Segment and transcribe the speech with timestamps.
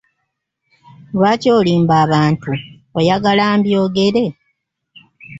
[1.15, 2.51] Lwaki olimba abantu
[2.97, 4.25] oyagala mbyogere?